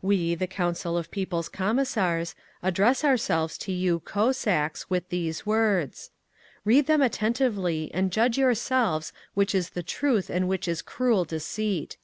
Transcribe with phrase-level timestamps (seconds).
[0.00, 6.12] We, the Council of People's Commissars, address ourselves to you, Cossacks, with these words.
[6.64, 11.96] Read them attentively and judge yourselves which is the truth and which is cruel deceit.